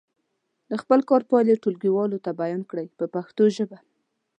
د 0.69 0.71
خپل 0.81 0.99
کار 1.09 1.21
پایلې 1.31 1.61
ټولګیوالو 1.63 2.17
ته 2.25 2.31
بیان 2.41 2.61
کړئ 2.69 2.85
په 2.97 3.05
پښتو 3.13 3.43
ژبه. 3.55 3.77